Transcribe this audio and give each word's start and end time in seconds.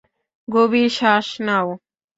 গভীর 0.47 0.89
শ্বাস 0.97 1.27
নাও। 1.45 1.69